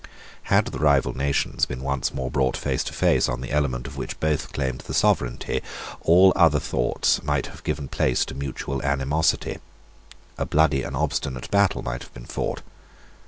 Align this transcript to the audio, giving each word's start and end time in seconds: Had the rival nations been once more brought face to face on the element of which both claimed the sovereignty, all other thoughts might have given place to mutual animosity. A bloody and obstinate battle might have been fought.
Had 0.45 0.65
the 0.65 0.79
rival 0.79 1.15
nations 1.15 1.67
been 1.67 1.83
once 1.83 2.11
more 2.11 2.31
brought 2.31 2.57
face 2.57 2.83
to 2.85 2.91
face 2.91 3.29
on 3.29 3.41
the 3.41 3.51
element 3.51 3.85
of 3.85 3.97
which 3.97 4.19
both 4.19 4.51
claimed 4.51 4.79
the 4.79 4.95
sovereignty, 4.95 5.61
all 6.01 6.33
other 6.35 6.59
thoughts 6.59 7.21
might 7.21 7.45
have 7.45 7.63
given 7.63 7.87
place 7.87 8.25
to 8.25 8.33
mutual 8.33 8.81
animosity. 8.81 9.59
A 10.39 10.45
bloody 10.47 10.81
and 10.81 10.95
obstinate 10.97 11.51
battle 11.51 11.83
might 11.83 12.01
have 12.01 12.13
been 12.15 12.25
fought. 12.25 12.63